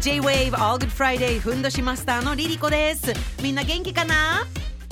[0.00, 3.12] J-Wave All Good Friday ふんどしマスターのリリコです。
[3.42, 4.46] みんな元気かな？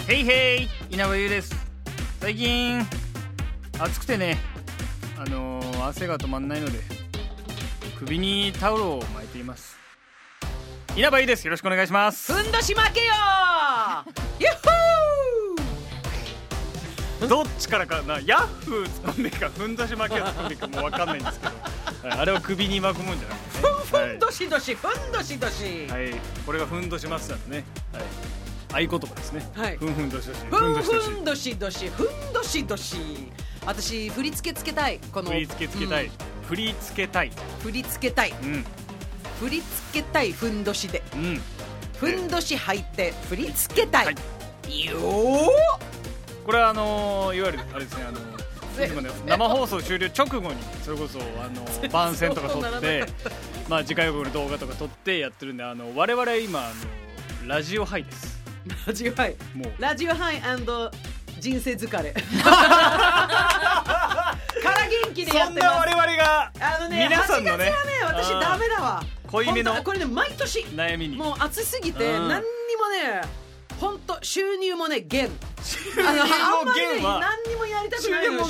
[0.09, 1.55] へいへい稲葉優です。
[2.20, 2.84] 最近
[3.78, 4.37] 暑くてね。
[5.16, 6.80] あのー汗が止まんないので
[7.97, 9.77] 首にタオルを巻いています。
[10.97, 11.45] 稲葉優です。
[11.45, 12.33] よろしくお願いします。
[12.33, 13.12] ふんどし負けよ
[14.41, 14.50] ユッ
[17.20, 18.19] ホどっちからかな？
[18.20, 21.52] ヤッフー掴んでいいかふんどし巻きを掴んでいいかもう分かんないんですけど、
[22.09, 25.87] はいあれを首に巻くもんじゃなくて、ね、ーふんどしどしふんどしどし。
[25.89, 27.65] はい、はい、これがふんどしマスターのね、
[28.73, 29.77] はい、合言葉ですね、はい。
[29.77, 30.41] ふんふんどしどし。
[30.51, 31.89] ふんふんどしどし。
[31.89, 32.97] ふんどしどし。
[33.65, 34.98] 私振り付けつけたい。
[35.12, 36.12] この振り付けつけたい、うん。
[36.48, 37.33] 振り付けたい。
[37.62, 38.31] 振り付けたい。
[38.31, 38.65] うん。
[39.41, 41.03] 振り付けたいふんどしで。
[41.15, 41.41] うん。
[41.98, 44.15] ふんどし履いて振り付けたい、はい。
[44.69, 44.98] よ
[46.45, 48.19] これはあのーいわゆるあれですねあの
[48.78, 53.06] えいつもね生放送終了直後にそれこそあの 番宣とか撮って
[53.69, 56.72] まあ次回予告の動画とか撮ってやってるんであの我々今あ
[57.42, 58.36] のラジオハイです。
[58.86, 59.36] ラジオハイ。
[59.55, 59.83] もう。
[59.83, 60.41] ラジオハイ
[61.39, 62.12] 人生疲れ。
[62.12, 62.20] か
[64.72, 65.69] ら元気でやそってます。
[65.69, 69.03] んな我々があのね皆さんのね8月はね私ダメだわ。
[69.28, 71.17] 濃いめのこれね毎年悩みに。
[71.17, 72.28] もう暑すぎてうん。
[72.28, 73.45] 何にもね
[73.80, 75.30] 本当収入もね減。
[75.62, 78.44] 収あのあんまりね何にもやりたく収ないの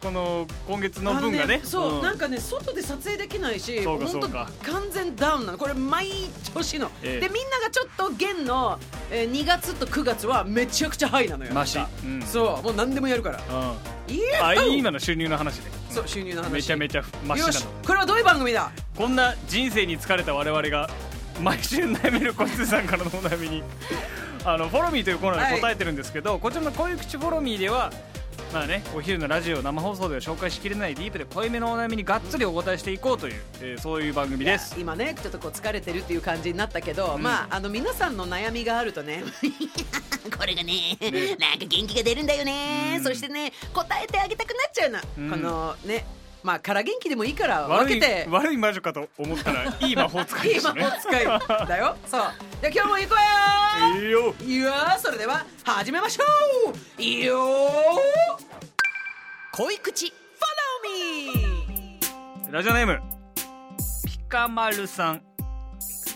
[0.00, 1.60] この今月の分がね。
[1.64, 2.02] そう、ん。
[2.02, 4.46] なんかね外で撮影できないし本当完
[4.90, 5.58] 全ダウンなの。
[5.58, 6.10] これ毎
[6.54, 7.20] 年の、ええ。
[7.20, 8.78] でみんながちょっと減の、
[9.10, 11.52] えー、2月と9月はめちゃくちゃハイなのよ。
[11.52, 11.78] マシ。
[12.04, 12.22] うん。
[12.22, 12.62] そう。
[12.62, 13.40] もう何でもやるから。
[14.08, 14.14] うん。
[14.14, 15.70] いやあ今の収入の話で。
[15.90, 16.50] そう収入の話。
[16.52, 18.70] めちゃめちゃマシなよしのこれはどういう番組だ？
[18.96, 20.88] こんな人生に疲れた我々が
[21.42, 23.62] 毎週悩める小津さんからのお悩みに
[24.46, 27.92] あのフォロミーというコーナーで答えてるんですけど、こちらの恋口フォロミーでは
[28.54, 34.76] まあねお昼のラジオ生放送では紹介しきれないディープで濃いめのお悩みにがっつりお答えしていこうという、えーそういう番組です。
[34.78, 37.22] 今ねちょっとこう疲れてるっていう感じになったけど、うん。
[37.22, 39.24] まああの皆さんの悩みがあるとね
[40.38, 40.96] これがね。
[41.40, 43.04] なんか元気が出るんだよね、うん。
[43.04, 45.30] そしてね答えてあげたくなっちゃうの、うん。
[45.30, 46.04] このね
[46.46, 48.24] まあから元気でもいいから分けて。
[48.30, 51.24] 悪い魔女かと思ったらいい魔法使いいい魔法使い
[51.66, 51.96] だよ。
[52.06, 52.20] そう。
[52.62, 53.16] じゃあ今日も行こ
[53.80, 54.00] うよ。
[54.00, 54.34] いいよ。
[54.40, 57.02] いやそれでは始めましょう。
[57.02, 57.44] いいよ
[59.54, 60.12] 恋口 Follow
[60.94, 61.98] me
[62.52, 63.00] ラジオネーム
[64.06, 65.22] ピカマルさん。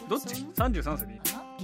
[0.08, 1.20] どっち？33歳でいい？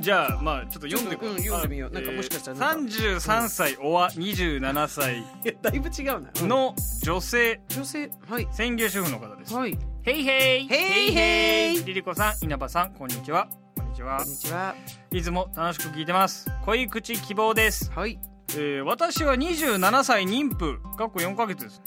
[0.07, 1.35] じゃあまあちょっと読んでこう。
[1.35, 1.91] ん読んでみよう。
[1.91, 2.95] なんかもしかしたらなんか。
[2.95, 5.19] 33歳おわ27歳。
[5.19, 6.31] いやだいぶ違うな。
[6.47, 7.61] の女性。
[7.71, 8.47] 女性はい。
[8.53, 9.53] 専業主婦の方です。
[9.53, 9.77] はい。
[10.05, 13.49] へいへいへいへいリリコさん稲葉さんこんにちは。
[13.75, 14.19] こんにちは。
[14.19, 14.77] こんにちは。
[15.11, 16.49] いつも楽しく聞いてます。
[16.65, 18.17] 恋口希望です、はい。
[18.51, 21.83] えー私は27歳妊婦かっこ4ヶ月です。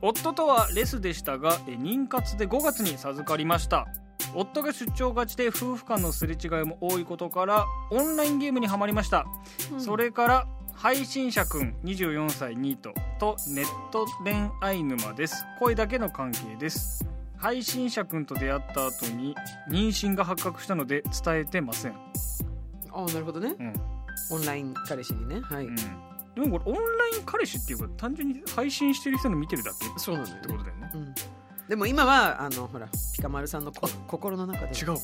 [0.00, 3.86] 夫とはレスでしたがえー妊活で5月に授かりました
[4.34, 9.26] 夫が出張がちで夫婦間のすれ違いも多いことからオンラインゲームにはまりました、
[9.78, 15.44] それから配信者くん24歳ニートとネット恋愛沼です。
[15.58, 17.04] 声だけの関係です。
[17.36, 19.34] 配信者くんと出会った後に
[19.70, 21.94] 妊娠が発覚したので伝えてません、
[22.92, 23.54] あなるほどね。
[23.58, 23.72] うん。
[24.30, 25.40] オンライン彼氏にね。
[25.42, 25.82] はい、うん、で
[26.40, 30.42] もこれオンライン彼氏っていうか単純に配信してる人の見てるだけっそうなのよね。
[30.42, 30.90] てことだよね。
[30.94, 31.14] うん
[31.68, 34.78] でも今はあのほらピカマルさんのこ心の中で。
[34.78, 34.96] 違うわ。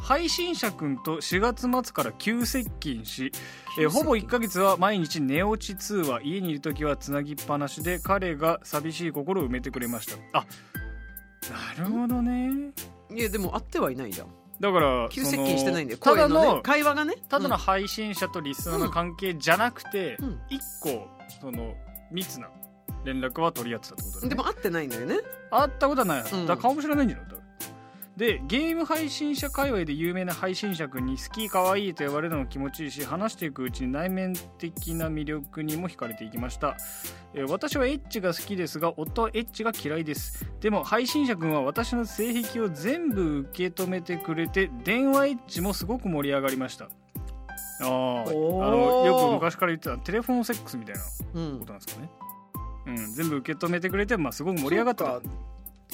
[0.00, 3.32] 配信者くんと4月末から急接近し
[3.80, 10.38] えーほぼ1ヶ月は毎日寝落ち通話家にいる時はつなぎっぱなしで彼が寂しい心を埋めてくれました。
[10.38, 10.46] あ
[11.78, 12.72] なるほどね。
[13.14, 14.28] いやでも会ってはいないじゃん。
[14.60, 15.98] だから急接近してないんだよ。
[15.98, 17.14] ただ声ののね会話がね。
[17.28, 20.40] ただの配信者とリスナーの関係じゃなくてうん。
[20.48, 21.08] 一個
[21.40, 21.74] その
[22.12, 22.48] 密な
[23.06, 24.28] 連絡は取り合ってたってことだね。
[24.28, 25.16] でも会ってないんだよね。
[25.50, 26.46] 会ったことはない、うん。
[26.46, 27.26] だ顔も知らないんじゃない
[28.16, 36.78] でゲーム配信者界隈で有名な配信者君に好き可愛いと呼ばれるのも気持ちいいし話していくうちに内面的な魅力にも惹かれていきました、
[37.34, 40.46] えー私はエッチが好きですが夫はエッチが嫌いです。
[40.60, 46.88] でも配信者君は私の性癖を全部受け止めてくれて電話エッチもすごく盛り上がりました。
[47.82, 51.02] あーあのよく昔から言ってたテレフォンセックスみたいな
[51.34, 52.25] うんことなんですかね、うん、
[53.14, 55.20] 全部受け止めてくれて、まあ、すごく盛り上がった。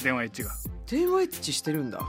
[0.03, 0.50] 電話エッチが。
[0.87, 2.00] 電話エッチしてるんだ、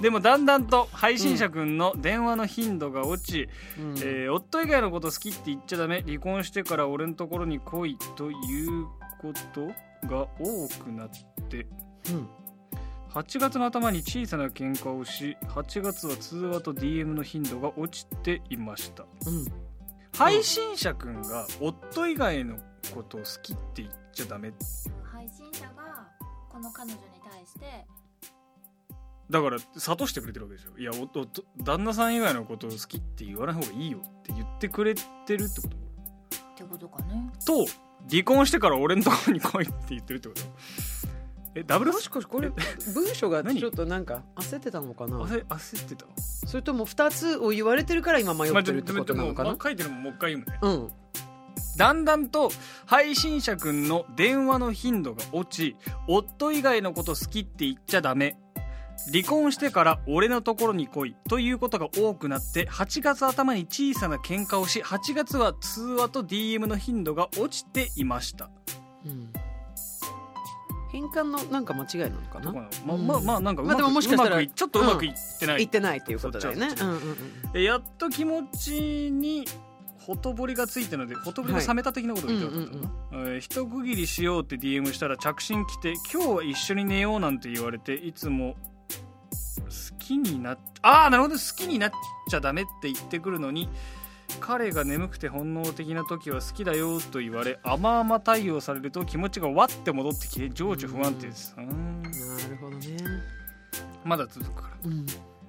[0.00, 3.48] でもだんだんと配信者くんの電話の頻度が落ち、
[3.78, 3.98] うん。
[3.98, 6.02] えー夫以外のこと好きって言っちゃダメ。
[6.02, 8.86] 離婚してから俺のところに来いという
[9.20, 9.66] こと
[10.06, 11.08] が多くなっ
[11.48, 11.66] て。
[12.10, 12.28] うん。
[13.10, 19.04] 8月の頭に小さな喧嘩をし8月は通話と DM の頻度が落ちていました。
[19.26, 19.46] うん。
[20.14, 22.58] 配信者くんが夫以外の
[22.94, 24.52] ことを好きって言っちゃダメ。
[25.04, 26.08] 配信者が
[26.50, 27.86] この彼女に対して
[29.28, 31.26] だから諭してくれてるわけでしょいやおお
[31.64, 35.02] 旦那さん以外のことを好きって言わない方がいいよって言ってくれて
[35.36, 35.76] るってこと。
[35.76, 35.78] っ
[36.56, 37.30] てことかね。
[37.44, 37.66] と
[38.10, 40.40] 離婚してから俺のところに来いって言ってるってこと。
[41.56, 41.92] えダブル？
[41.92, 42.50] もしかしてこれ
[42.94, 43.58] 文章が何？
[43.58, 45.18] ちょっとなんか焦ってたのかな？
[45.22, 46.06] 焦焦ってた？
[46.46, 49.50] それとも2つを言われてるから今迷まあってるってことなのかな？
[49.50, 50.58] でも書いてるのももう一回言うのね。
[50.62, 50.92] うん
[51.76, 52.50] だんだんと
[52.86, 55.76] 配信者くんの電話の頻度が落ち
[56.08, 58.36] 夫以外のこと好きって言っちゃダメ。
[59.12, 68.50] 離婚してから俺のところに来いということが多くなって8月頭に小さな喧嘩をし8月は通話と DM の頻度が落ちていました。
[69.04, 69.32] うん。
[70.90, 72.52] 変換のなんか間違いなのかな？
[72.52, 76.68] まあまあまあまあなんかうまく,、まあでももしかしたらちょっとうまくいってない、言ってないっていうことだよね。
[76.80, 77.16] うんうんうん。
[77.54, 79.46] えやっと気持ちに
[80.06, 88.54] ほとぼりがついたのでほとぼりが冷めた的なことを言ってたな、えー一区切りしようって DM したら着信来て「今日は一緒に寝よう」なんて言われていつも
[89.64, 91.34] 好きになっああなるほど。
[91.34, 91.90] 好きになっ
[92.30, 93.68] ちゃダメって言ってくるのに
[94.40, 101.54] 彼が眠くて本能的な時は好きだよと言われ甘々対応されると気持ちがわって戻ってきて情緒不安定です。
[101.56, 102.02] うん。
[102.02, 102.96] なるほどね。
[104.04, 104.76] まだ続くから。
[104.84, 105.06] うん。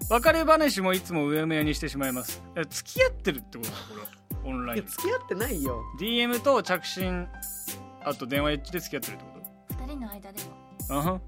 [0.10, 2.42] 別れ話もいつもうやむやにしてしまいます。
[2.56, 3.70] え付き合ってるってこと？
[3.72, 4.02] だこれ
[4.48, 4.86] オンライン。
[4.86, 5.84] 付き合ってないよ。
[6.00, 7.28] DM と着信
[8.04, 9.30] あと電話エッジで付き合ってるってこ
[9.82, 11.04] 二人の間ではとあは。
[11.18, 11.22] ん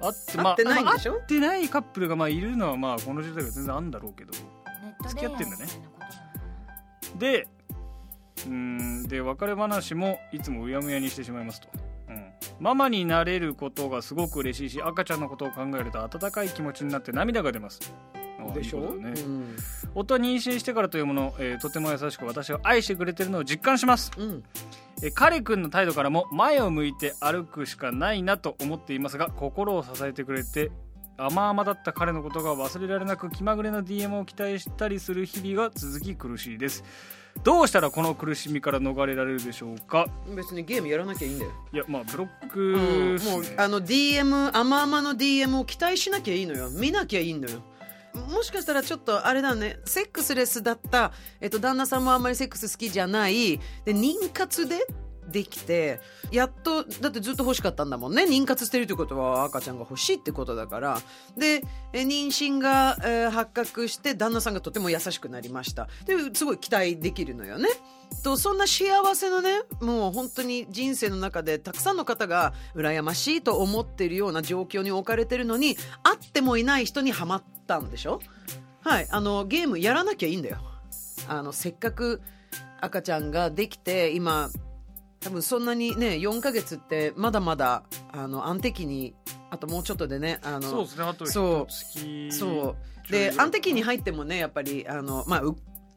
[0.00, 1.12] あって会ってないんでしょ？
[1.14, 4.32] 会ってないカップルがまあいるのはまあこの時代が全然あるんだろうけど。
[5.08, 5.66] 付き合ってんだね。
[7.18, 7.48] で
[8.46, 11.68] うーんで別れ話もいつもうやむやにしてしまいますと、
[12.08, 17.80] うん、ママになれることがすごく嬉しいし赤ちゃんのことを考えると温かい気持ちになって涙が出ます。
[18.14, 18.17] あ
[18.54, 18.78] でしょ？
[18.78, 19.20] いいことだね。
[19.20, 19.56] うん。
[19.94, 24.10] 夫は妊娠してからというもの、えーとても優しく私を愛してくれてるのを実感します。
[24.16, 24.44] うん。
[25.02, 30.72] え彼くんの態度からも前を向いて歩くしかないなと思っていますが心を支えてくれて
[31.16, 36.84] 甘々だった彼のことが忘れられなく気まぐれな DM を期待したりする日々が続き苦しいです。
[37.44, 40.06] どうしたらこの苦しみから逃れられるでしょうか？
[40.34, 41.52] 別にゲームやらなきゃいいんだよ。
[41.72, 42.48] いやまあブロッうん。
[42.48, 46.70] クっすね、もうあの DM 甘々の DM を期待しなきゃいいのよ。
[46.70, 47.60] 見なきゃいいのよ
[48.30, 49.78] もしかしたらちょっとあれだね。
[49.84, 53.58] セックスレスだった、えっと、旦那さんもあんまりセックス好きじゃない。
[53.84, 54.86] で妊活で
[55.30, 56.00] できて
[56.32, 58.24] やっとだってずっと欲しかったんだもんね。
[58.24, 61.00] 妊活してるってことは赤ちゃんが欲しいってことだから。
[61.36, 65.88] でえ妊娠が、えー発覚して旦那さんがとても優しくなりました。
[66.06, 67.68] ですごい期待できるのよね。
[68.24, 78.20] とそんな幸せのねもう本当に人生の中でたくさんの方が羨ましいと思っているような状況に置かれてるのに会ってもいない人にはまったんでしょ？
[78.80, 79.08] はい。
[79.10, 80.58] あのゲームやらなきゃいいんだよ。
[81.28, 82.22] あのせっかく
[82.80, 84.48] 赤ちゃんができて今
[85.20, 87.82] 多分そんなにね4ヶ月ってまだまだ
[88.12, 89.14] あの安定期に
[89.50, 92.76] あともうちょっとでねあのそうですねあとそうそ
[93.08, 93.10] う。
[93.10, 95.56] で安定期に入ってもねやっぱりあの、まあ、う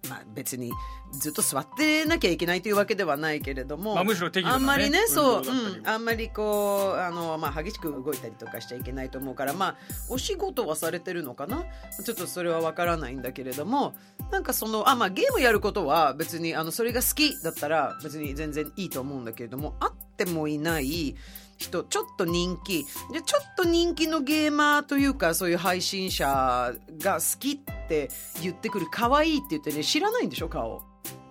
[0.10, 0.72] まあ別に
[1.12, 9.76] ずっと座ってなきゃいけないというわけではないけれども、まあむしろねあんまりねそう、うん、あんまりこうあの、まあ、激しく動いたりとかしちゃいけないと思うからまあ
[10.10, 11.66] お仕事はされてるのかな？
[12.04, 13.94] ちょっとそれはわからないんだけれども
[14.32, 21.16] なんかそのあ、まあ、ゲームやることは別にあのそれが好きだったら別に全然いいと思うんだけれどもあってもいない
[21.62, 22.86] 人ちょっと人気。
[23.12, 28.10] でちょっと人気のゲーマーというかそういう配信者が好きって
[28.42, 30.84] 言ってくる可愛いって言ってね知らないんでしょ顔。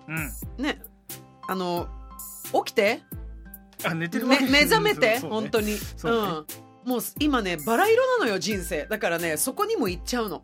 [0.07, 0.63] うん。
[0.63, 0.81] ね。
[1.47, 1.87] あの
[2.65, 3.01] 起きて。
[3.83, 5.19] あ寝てる目覚めて、 ね。
[5.19, 5.73] 本当に。
[6.03, 6.45] うん。
[6.85, 8.85] もう今ねバラ色なのよ人生。
[8.85, 10.43] だからねそこにも行っちゃうの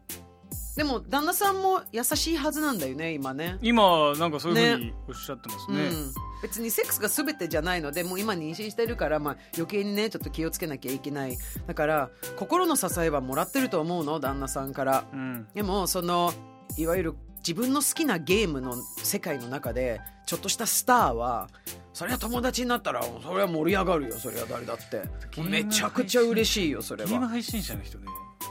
[0.78, 3.58] でも旦那さんも優しいはずなんだよね今ね。
[3.64, 5.88] 今なんかそういうふうにおっしゃってますね。
[5.88, 11.38] うん、別にセックスが全てじゃないのでもう今妊娠してるから、まあ、余計にねちょっと気をつけなきゃいけない。
[11.66, 15.06] だから心の支えはもらってると思うの旦那さんから。
[15.12, 15.48] うん。
[15.56, 16.32] でもその
[16.78, 21.50] いわゆる自分の好きなゲームの世界の中でちょっとしたスターは
[21.94, 25.02] それは友達になったらそれは盛り上がるよそれは誰だって。
[25.42, 28.06] めちゃくちゃ嬉しいよそれは、ゲーム配信者の人ね。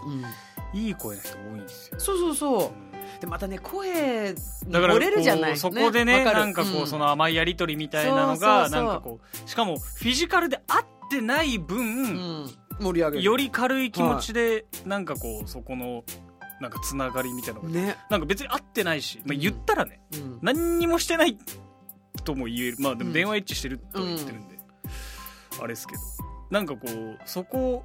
[0.06, 0.24] うん、
[0.76, 1.98] いい声の人多いんですよ。
[1.98, 2.68] そうそうそう。
[2.68, 3.20] うん。
[3.20, 4.34] でまたね声
[4.68, 6.86] だから漏れるじゃないそこでねなんかこう、ん。
[6.86, 11.82] その甘いやり取りみたいなのがなんかこうしかもフィジカルで合ってない分、う
[12.44, 13.24] ん盛り上げる。
[13.24, 16.04] より軽い気持ちでなんかこうそこの
[16.60, 20.38] なんかつながりみたいなのがね、なんか別に会ってないし、まあ、言ったらね、うん。
[20.42, 21.38] 何にもしてない
[22.24, 22.76] とも言える。
[22.80, 24.58] まあでも電話エッチしてるとは言ってるんで、
[25.58, 26.00] あれですけど。
[26.50, 27.84] なんかこうそこ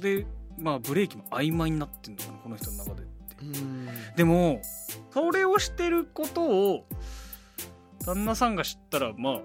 [0.00, 0.26] で
[0.58, 3.44] まあブレーキも曖昧になってんのかなこの人の中でってう。
[3.64, 3.88] ん。
[4.16, 4.60] でも
[5.12, 6.86] それをしてることを
[8.04, 9.40] 旦那さんが知ったらまあ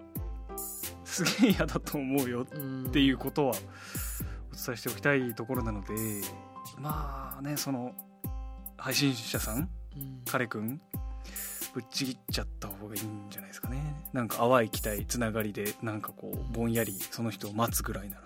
[1.06, 3.56] すげえ嫌だと思うようんっていうことはお
[4.56, 5.94] 伝えしておきたいところなので
[6.78, 7.94] まあねその
[8.78, 10.22] 配信者さんうん。
[10.25, 10.80] 彼くん
[11.74, 13.78] ぶっちぎっちゃった方がいいんじゃないですかね。
[14.12, 18.24] なんか淡い期待つながりでなんかこうぼんやりその人を待つぐらいなら。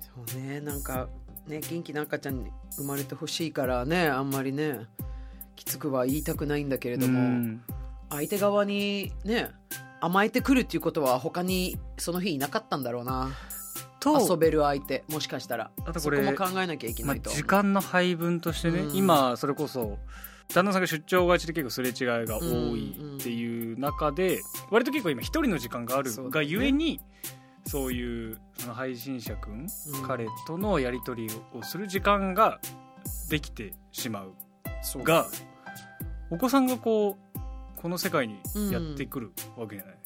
[0.00, 1.08] そうねなんか
[1.46, 4.86] ね元気な赤ちゃんに生まれてほしいからねあんまりね
[5.56, 7.62] きつくは言いたくないんだけれども、うん。
[8.10, 9.50] 相手側にね
[10.00, 13.30] 甘えてくるっていうことは他にその日いなかったんだろうな。
[14.04, 15.72] 遊とべる相手もしかしたら。
[15.84, 18.94] あとこれそこも考えなきゃいけまあないと、時間の配分としてね、うん。
[18.94, 19.98] 今それこそ
[20.54, 22.44] 旦那さんが出張がちで結構すれ違いが多
[22.76, 27.00] いうんっていう中で割と結構今一人の時間があるがゆえに
[27.66, 30.02] そういうその配信者くん、うん。
[30.06, 32.60] 彼とのやり取りをする時間が
[33.28, 34.34] できてしまう。
[35.02, 35.26] が
[36.30, 37.38] お子さんがこう
[37.80, 38.40] この世界に
[38.72, 39.96] やってくるわけじゃない、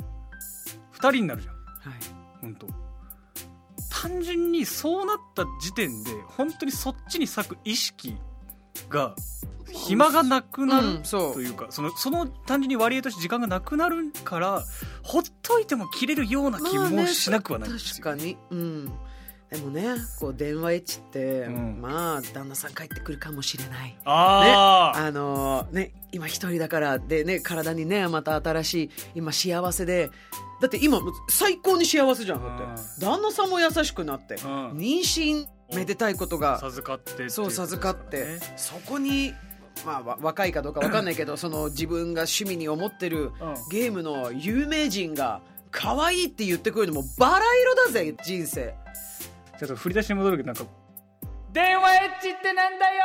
[0.91, 1.55] 二人になるじゃん。
[1.55, 1.65] はい。
[2.41, 2.67] 本当
[3.91, 8.17] 単純にそうなった時点で本当にそっちに割く意識
[8.89, 9.15] が
[9.73, 14.63] 暇がなくなるというかそのその単純に割合として時間がなくなるから
[15.03, 18.37] ほっといても切れるような気まあねもしなくはないんですよ、確かに。
[18.51, 18.93] うん。
[19.51, 21.81] でもねこう電話エッチって、うん。
[21.81, 23.97] まあ旦那さん帰ってくるかもしれない。
[24.05, 30.11] ああ、あのね今一人だからでね体にねまた新しい今幸せで。
[30.61, 31.01] だって今
[31.31, 32.65] 最高に幸せじゃんだって。
[32.65, 32.75] うん。
[33.01, 34.39] 旦那さんも優しくなって、ん。
[34.39, 39.33] 妊娠めでたいことが授かってっていそう授かって、そこに
[39.87, 43.33] まあわ若いかどうかわかんないけど その自分が趣味に思ってるうん。
[43.71, 48.75] ゲームの有名人が可愛いって言ってくるのもバラ色だぜ人生。
[49.59, 50.65] ちょっと振り出しに戻るけどなんか
[51.53, 53.03] 電話エッチってなんだよ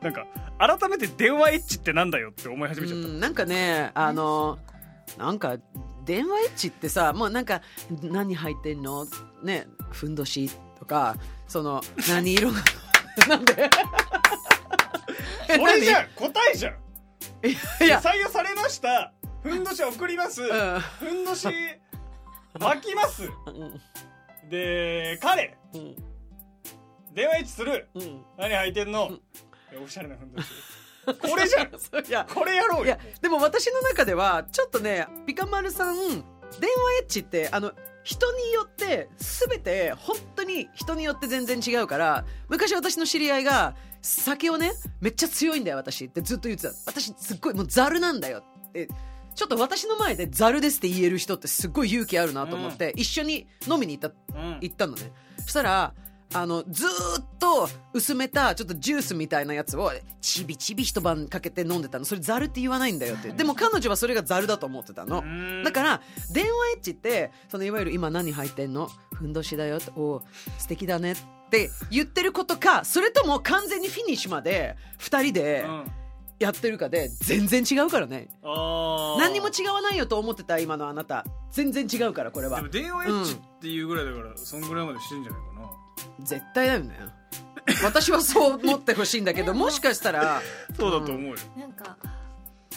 [0.00, 0.04] ー！
[0.04, 0.26] なんか
[0.78, 4.58] 改めて電話エッチってなんだよって思い始めちゃった、うんなんかねあの
[5.18, 5.56] なんか
[6.04, 7.62] 電話エッチってさもうなんか
[8.02, 9.06] 何入ってんの？
[9.42, 11.16] ねふんどしとか
[11.48, 12.60] その何色が
[13.28, 13.70] なんで？
[15.48, 16.08] えこれじゃん。
[16.16, 16.76] 答えじゃん。
[17.42, 17.52] 何
[17.86, 18.00] いや。
[18.00, 19.12] 採用されました。
[19.42, 20.80] ふんどし送ります、うん。
[20.80, 21.46] ふんどし
[22.58, 23.24] 巻きます。
[23.24, 23.50] う
[24.46, 24.48] ん。
[24.48, 25.56] で彼。
[25.74, 25.96] うん。
[27.12, 27.88] 電話エッチする。
[27.94, 28.24] うん。
[28.38, 29.10] 何履いてんの？
[29.84, 30.48] おしゃれなふんどし。
[31.04, 31.70] これじゃん。
[31.78, 32.26] そういや。
[32.32, 32.84] これやろうよ。
[32.86, 36.22] いやでも私の中ではちょっとねピカマルさん電話
[37.00, 37.72] エッチってあの
[38.04, 48.88] 人によって全て本当に人によって全然違うから昔私の知り合いが酒をねめっちゃ強いんだよ私ってずっと言ってた私すっごいもうザルなんだよって。
[49.34, 54.58] ちょっと私の前でザルですって言える人ってすっごい勇気あるなと思って、一緒に飲みに行ったうん。
[54.60, 55.10] 行ったのね。
[55.38, 55.92] そしたら
[56.34, 56.88] あのずー
[57.20, 62.04] っと薄めたちょっとジュースみたいなやつをちびちび一晩かけて飲んでたの。
[62.04, 63.30] それザルって言わないんだよって。
[63.30, 65.22] でも彼女はそれがザルだと思ってたの。
[65.64, 68.90] だから電話エッチってそのいわゆる今何入ってんの？
[69.12, 69.90] ふんどしだよって。
[69.96, 70.22] お
[70.58, 71.16] 素敵だねっ
[71.50, 75.90] て言ってることかそれとも完全にフィニッシュまで2人でうん。
[76.40, 78.28] やってるかで全然違うからね。
[78.42, 81.24] 何にも違わないよと思ってた今のあなた。
[81.52, 82.56] 全然違うからこれは。
[82.56, 85.70] でも電話エッチっていうぐらいだから、そんぐらいまでしてんじゃないかな
[86.20, 86.98] 絶対だよね。
[87.82, 90.42] 私はそう思ってほしいんだけど もしかしたら
[90.76, 91.96] そうだと思うよ、なんか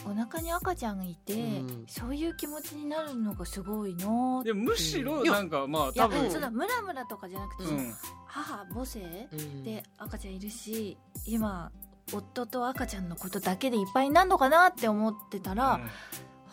[0.06, 1.86] お腹に赤ちゃんがいて、うん。
[1.88, 6.32] そういう気持ちになるのがすごいなでもむしろいやなんかまあいや多分。
[6.32, 7.94] そのムラムラとかじゃなくて、うん。
[8.26, 9.64] 母母性うん。
[9.64, 11.72] で赤ちゃんいるし今
[12.14, 15.82] 夫と赤ちゃんのことだけでいっぱいになるのかなって思ってたら、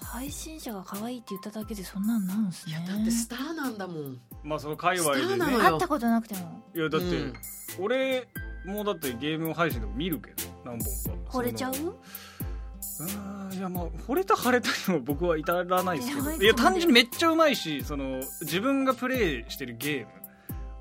[0.02, 2.84] 配信者が可愛いって言っただけでそんなんなんですね。
[2.88, 5.52] だってスターなんだもんまあその界隈でね。
[5.52, 5.58] よ。
[5.58, 6.62] 会ったことなくても。
[6.74, 7.32] いやだって、うん。
[7.80, 8.28] 俺
[8.66, 11.38] もだってゲーム配信でも見るけど何本か。
[11.38, 11.74] 惚れちゃう？
[11.74, 11.94] その
[13.16, 16.30] あーいやまあ惚れた腫れたにも僕は至らないですけど。
[16.30, 20.06] いやいや単純にめっちゃうまいしその自分がプレイしてるゲ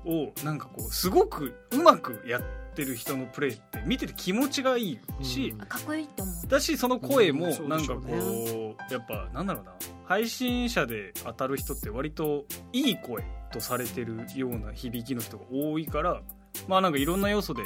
[0.04, 6.46] ームをなんかこうすごくうまくやってる人のプレイって見てて気持ちがいいし、かっこいいって思う。
[6.46, 9.72] だしその声もなんかこうやっぱなんだろうな
[10.04, 16.22] 配信者で当たる人って割といい声とされてるような響きの人が多いから
[16.68, 17.62] まあなんかいろんな要素で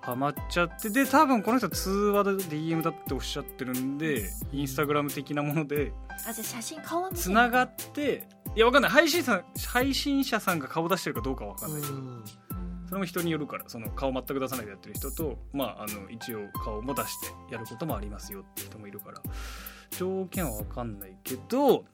[0.00, 5.92] ハマっちゃってで多分この人は通話で DM だっておっしゃってるんでインスタグラム的なもので
[7.14, 7.62] つなが。
[7.62, 8.90] っていやわかんない。
[8.90, 11.82] 配信者さん配信者さんが顔出してるかどうかわかんない。
[11.82, 12.24] けど、うん
[12.94, 17.16] それも人によるからその顔全く出さないでやってる人とまああの一応顔も出し
[17.48, 19.20] てやることもありますよって人もいるから
[19.90, 21.84] 条件はわかんないけど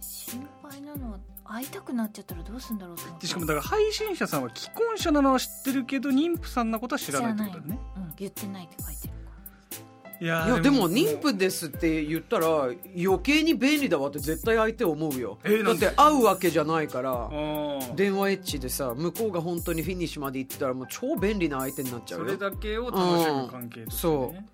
[0.00, 3.22] 心配なのは会いたくなっちゃったらどうするんだろうと思って。
[3.22, 7.78] でしかもだから配信者さんは既婚者なのは知ってるけど妊婦さんなことは知らないってことだよね。
[7.96, 9.09] うん、言ってないって書いてる。
[9.09, 9.09] か
[10.20, 10.90] いやでも。
[10.90, 15.38] 妊婦ですって言ったら余計に便利だわって絶対相手思うよ。
[15.44, 15.86] えなんで？
[15.86, 24.46] だって会うわけじゃないからうん電話エッチでさ向こうが本当にフィニッシュまで行ってたらもう超便利な相手になっちゃそうれよだけを楽しむ関係としてね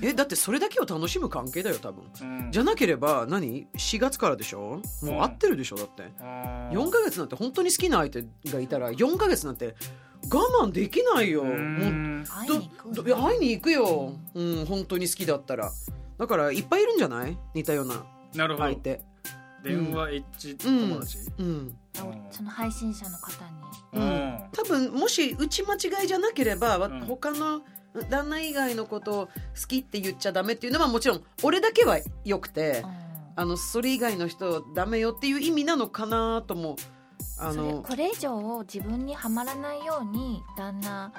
[0.00, 2.04] えだってそれだけを楽しむ関係だよ多分。
[2.20, 2.52] うん。
[2.52, 4.80] じゃなければ何？4月からでしょ？
[5.02, 6.04] もう会ってるでしょだって。
[6.20, 9.74] あー4ヶ月なんて本当に好きな相手がいたら4ヶ月なんて
[10.32, 11.42] 我慢できないよ。
[11.42, 14.12] うもんう会いに行くどどいや会いに行くよ。
[14.34, 15.70] うん本当に好きだったら。
[16.18, 17.36] だからいっぱいいるんじゃない？
[17.54, 18.66] 似たようななるほど。
[18.66, 19.00] 相手。
[19.64, 21.18] 電話エッジ友達？
[21.38, 21.76] うん。
[21.98, 23.58] あその配信者の方に。
[23.94, 24.38] うん。
[24.52, 27.00] 多分もし打ち間違いじゃなければ、わうん。
[27.00, 27.62] 他の
[28.10, 29.32] 旦那以外のことを好
[29.66, 32.84] きって言っちゃダメっていうのはもちろん俺だけはよくて、
[33.36, 36.76] あのそれ以外の人ダメよっていう意味なのかなとも
[37.38, 41.12] あのこれ以上自分にはまらないように旦那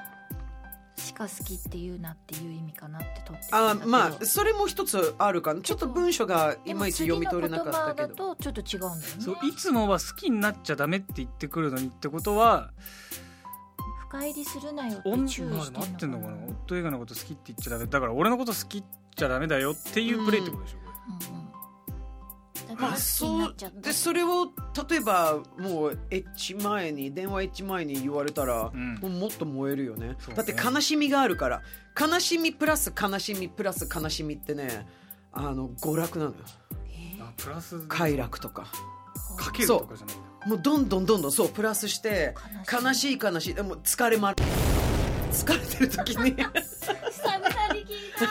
[0.97, 5.61] しか好きって言うなっていう意味かなって取ってあまあそれも一つあるかな。
[5.61, 9.21] ちょっと文章がいまいち読み取れなかったけでも次の言葉どだとちょっと違うんだよね。
[9.21, 12.71] そういつもは好きになっちゃダメって言ってくるのにってことは
[14.09, 16.33] 深入りするなよって女注意してってんのかな？
[16.33, 17.85] うんうん夫以外のこと好きって言っちゃダメ。
[17.85, 18.83] だから俺のこと好きっ
[19.15, 20.83] ちゃダメだよっていうプレイってことでしょ、こ
[22.69, 24.45] だからそうでそれを
[24.89, 28.95] 例えばもうエッチ前に電話エッチ前に言われたら、うん。
[28.95, 30.09] もうもっと燃えるよね。
[30.09, 30.17] ね。
[30.35, 31.61] だって悲しみがあるから。
[31.99, 34.87] 悲しみプラス悲しみプラス悲しみってね
[35.33, 36.37] あの娯楽なのよ。
[36.71, 38.67] れあプラス快楽とか
[39.39, 40.47] かけるとかじゃないんだ。
[40.47, 42.35] もうどんどんどんどんそうプラスして
[42.71, 43.53] 悲しい悲しい。
[43.53, 44.33] でも疲れま
[45.31, 46.31] 疲れてる時に。
[46.35, 48.25] 久々に聞いた。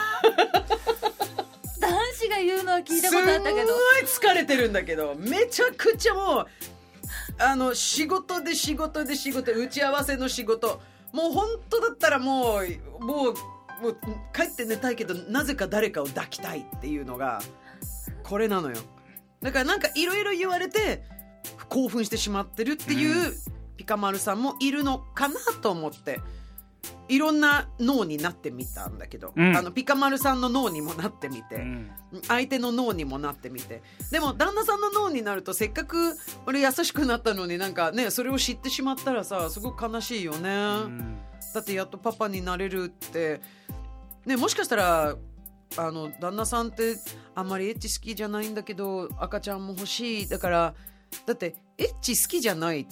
[1.79, 3.67] 男子が言うのは聞いたことあったけど。
[4.13, 6.47] すんごい疲れてるんだけどめちゃくちゃもう
[7.37, 10.81] あの仕事で仕事で仕事打ち合わせの仕事。
[11.11, 13.33] もう本当だったらもうもう
[13.81, 13.97] もう
[14.33, 17.41] 帰って寝たいけどなぜか誰かを抱きたいっていうのが
[18.23, 18.77] これなのよ
[19.41, 21.03] だからなんかいろいろ言われて
[21.69, 23.33] 興奮してしまってるっていう
[23.77, 26.19] ピカマルさんもいるのかなと思って
[27.07, 29.57] いろんな脳になってみたんだけど、うん。
[29.57, 31.91] あのピカマルさんの脳にもなってみて、うん。
[32.27, 33.81] 相手の脳にもなってみて。
[34.11, 41.17] でも旦那さんの脳になるとせっかく俺優しくなったのになんかねそれを知ってしまったらさすごく悲しいよね、うん。
[41.53, 43.41] だってやっとパパになれるって。
[44.25, 45.15] ねもしかしたら
[45.77, 46.95] あの旦那さんって
[47.35, 50.27] あんまりエッチ好きじゃないんだけど赤ちゃんも欲しい。
[50.27, 50.73] だから
[51.25, 52.85] だってエッチ好きじゃないっ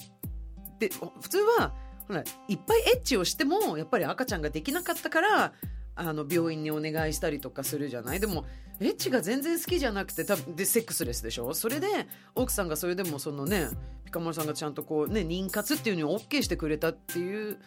[0.78, 1.72] て普通は
[2.06, 5.52] ほらいっぱいエッチをしてもやっぱり赤ちゃんができなかったから
[5.96, 8.20] あの病院にお願いしたりとかするじゃない？
[8.20, 8.44] でも
[8.80, 11.52] エッチが全然好きじゃなくて多分でセックスレスでしょ？
[11.54, 11.88] それで
[12.36, 13.68] 奥さんがそれでもそのね
[14.04, 17.58] ピカモルさんがちゃんとこうね妊活っていうのに OK してくれたっていう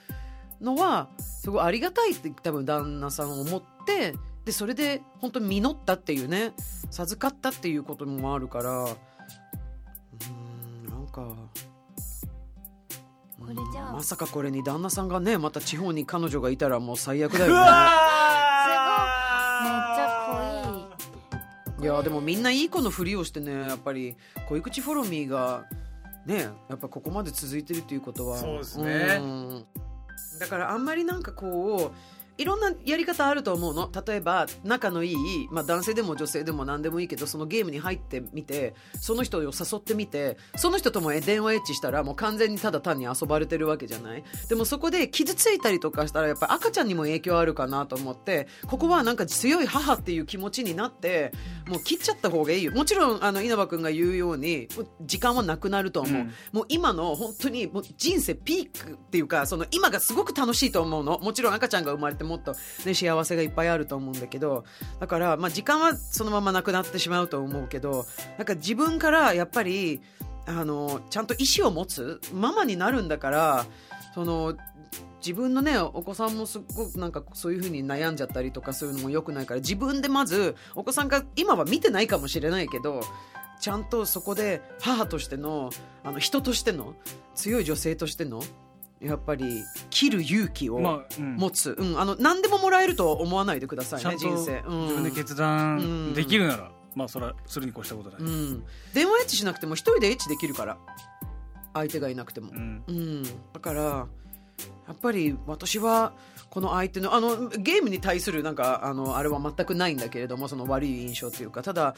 [0.61, 4.13] のはすごいありがたいって多分旦那さん思って
[4.45, 6.53] でそれで本当に実ったっていうね
[6.89, 11.21] 授かったっていうこともあるからうーんなんか
[13.39, 20.87] これじゃあまさかこれに旦那さんがねまた地方に彼女がいたらもう最悪だうよねめっちわゃ
[21.77, 21.83] 濃い。
[21.83, 24.15] いやでもみんないい子のふりをしてねやっぱり
[24.47, 25.65] 恋口フォロミーが
[26.25, 28.37] ねやっぱここまで続いてるっていうことは。
[28.37, 29.17] そうですね。
[29.19, 29.65] うん。
[30.39, 31.95] だからあんまりなんかこう
[32.37, 33.91] いろんなやり方あると思うの。
[34.05, 35.15] 例えば仲のいい、
[35.51, 44.23] まあ、男性でも女性でも何でもいいけどそのゲームに入ってみてその人を誘ってみてその人とも電話エッチしたらもう完全にただ単に遊ばれてるわけじゃない。
[44.49, 51.31] でもそこで傷ついたりとかしたらやっぱ赤ちゃんにも影響あるかなと思ってここはなんか強い母っていう気持ちになって
[51.67, 52.71] もう切っちゃった方がいいよ。
[52.71, 54.67] もちろんあの稲葉君が言うように
[55.01, 56.31] 時間はなくなると思う、うん。
[56.51, 61.19] もう今の本当にもう人生ピークっていうかその今がすごく楽しいと思うの。
[61.19, 62.55] もちろん赤ちゃんが生まれてもっと、
[62.85, 64.63] ね、幸せがいっぱいあると思うんだけど
[64.99, 68.05] だから、まあ、時間はそのままなくなってしまうと思うけど
[68.37, 70.01] なんか自分からやっぱり
[70.45, 73.65] あのちゃんと意思を持つママになるんだから
[74.13, 74.55] その
[75.19, 83.01] 自分のねお子さんもすっごくなんかそういう風に悩んじゃったりとかそういうのも良くないから自分でまずお子さんが今は見てないかもしれないけど
[83.59, 85.69] ちゃんとそこで母としての
[86.03, 86.95] あの人としての
[87.35, 88.41] 強い女性としての
[89.01, 91.35] やっぱり切る勇気をまあ、うん。
[91.35, 100.77] 持つ、うん、あの何でももらえると思わないでくださいね人生、うん、自分で決断できるなら、まあそれはするに越したことない、うん、電話エッチしなくても一人でエッチできるから
[101.73, 102.83] 相手がいなくても、うん。
[102.87, 104.07] うん、だからや
[104.93, 106.13] っぱり私は
[106.49, 111.63] この相手のあのゲームに対するなんかあのあれは全くないんだけれどもその悪い印象というか。
[111.63, 111.95] ただ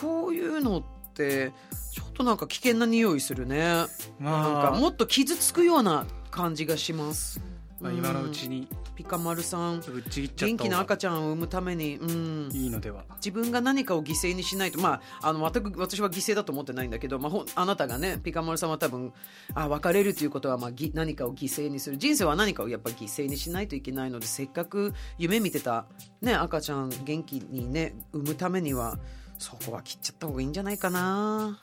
[0.00, 0.82] こういうのっ
[1.14, 1.52] て
[1.92, 3.88] ちょっとなんか危険な匂いするね、なん
[4.20, 6.06] まあかもっと傷つくような
[6.38, 7.40] 感じがします、
[7.80, 8.68] まあ、今のうちに。
[8.94, 9.80] ピカマルさん。
[9.80, 13.04] 元気な赤ちゃんを産むために、うん、いいのでは。
[13.16, 19.12] 自分が何かを犠牲にしないと、まあ、あの全く私は犠牲だと思ってないんだけど、まあ、あなたがねピカマルさんは多分
[19.52, 21.98] あ別れるということは、まあ、ぎ何かを犠牲にする。
[21.98, 25.86] 人生は何かをやっぱ犠牲にしないといけないのでせっかく夢見てた、
[26.22, 28.96] ね、赤ちゃん元気にね産むためには
[29.38, 31.58] そこは切っちゃった方がいいんじゃないかな。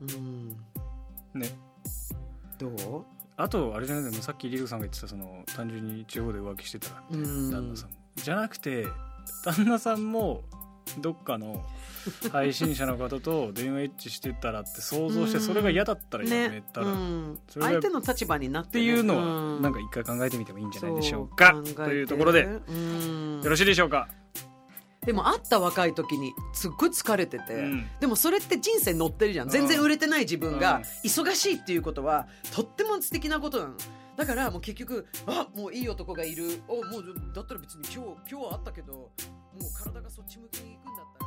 [0.00, 0.56] うん、
[1.38, 1.50] ね。
[2.58, 3.15] どう？
[3.36, 4.12] あとあれじゃない？
[4.12, 7.50] のさっきリルさんが言ってたその単純に地方で浮気してたらうん。
[7.50, 7.96] 旦那さんも。
[8.16, 8.86] じゃなくて
[9.44, 10.42] 旦那さんも
[11.00, 11.64] どっかの
[12.32, 16.62] 配信者の方と電話エッチしてたらって想像してうんそれが嫌だったらやめね。
[16.72, 16.86] たら、
[17.58, 19.16] 相手の立場になって,、ていうの
[19.56, 21.60] はなんか一回考えてみてもいいんじゃないでしょうか。
[21.74, 23.42] というところでようん。
[23.42, 24.08] ろしいでしょうか、
[25.06, 27.86] でも会った若い時にすっごい疲れてて、うん。
[28.00, 29.48] でもそれって人生乗ってるじゃん。
[29.48, 30.58] 全然売れてない自分うん。
[30.58, 33.74] が忙しいっていうことはとっても素敵なことなの。
[34.16, 36.60] だからもう結局あもういい男がいる。
[36.66, 37.98] おもうだったら別に今日
[38.30, 39.10] 今日はあったけども
[39.54, 41.25] う体がそっち向きに行くんだったら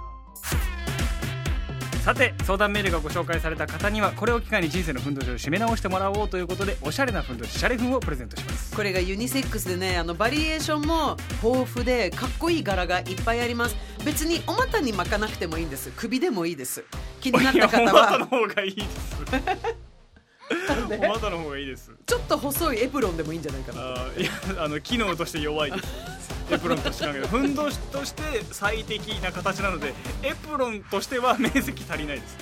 [2.04, 8.76] さて相談メールがご紹介された方にはこれを機会に人生のふんどしを締め直してもらおうということでおしゃれなふんどしシャレふんをプレゼントします。
[8.76, 13.76] これがユニセックスでねあのバリエーションも豊富でかっこいい柄がいっぱいあります。
[14.06, 15.92] 別にお股に巻かなくてもいいんです。
[15.96, 16.84] 首でもいいです。
[17.22, 18.26] 気になった方いやお股のは。
[18.26, 18.82] 方がいいで？
[18.84, 18.90] す
[20.50, 21.92] お股の方がいいです。
[22.08, 23.82] ちょっと細いエプロンでもいいんじゃないかな。
[23.82, 24.32] あーいや
[24.64, 25.86] あの機能として弱いです
[26.52, 32.38] エプロンとしてなんだけどふんどしとして最適な形なのでエプロンとしては面積足りないです、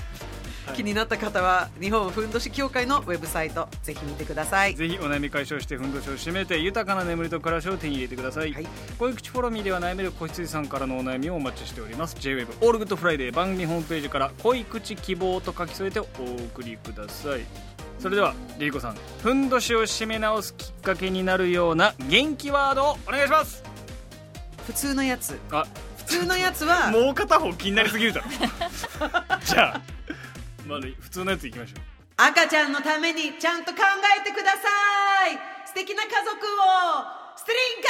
[0.67, 0.75] はい。
[0.77, 4.75] 気になった方は日本ふんどし協会のウェブサイトぜひ見てください。
[4.75, 8.67] ぜひお悩み解消してふんどしを締めて豊かな眠りと暮らしを手に入れてください、はい。
[8.97, 12.15] 恋口フォローミーでは悩める子羊さんからのお悩みをお待ちしております。
[12.15, 17.41] J-WAVE オールグッドフライデー番組ホームページから恋口希望と書き添えてお送りください。
[17.99, 23.63] それではリリコさんふんどしを締め直すきっかけになるような元気ワードをお願いします
[24.67, 25.39] 普通のやつ。
[25.51, 25.65] あ。
[25.99, 28.27] 普通のやつは もう片方気になりすぎるだろ。
[29.43, 29.81] じゃあ
[30.65, 31.79] まだ普通のやついきましょう。
[32.17, 33.79] 赤ちゃんのためにちゃんと考
[34.19, 34.57] えてくださ
[35.27, 35.39] い。
[35.67, 36.35] 素敵な家族を
[37.37, 37.89] ストリンカ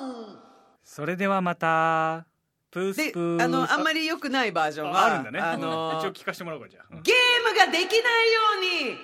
[0.00, 0.38] ーソン。
[0.84, 2.24] それではまた
[2.72, 3.40] プースでプー。
[3.40, 7.16] スあのあんまり良くないバージョンはああるんだね、あうんの一応聞かせてもらおうかじゃあ、うんゲー
[7.52, 8.98] ムができないように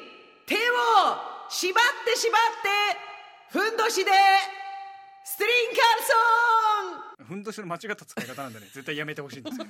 [0.46, 0.58] 手を
[1.48, 2.40] 縛って縛っ
[3.52, 4.10] てふんどしで
[5.34, 7.26] ストリンカーソン！
[7.26, 8.66] ふんどしの間違った使い方なんでね。
[8.72, 9.66] 絶対やめてほしいんですよ。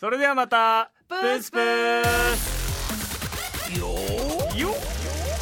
[0.00, 0.90] それではまた。
[1.10, 2.02] プースプー
[2.34, 3.78] ス。
[3.78, 3.88] よ
[4.58, 4.74] よ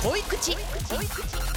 [0.02, 0.56] 恋口。
[0.88, 1.49] Follow me!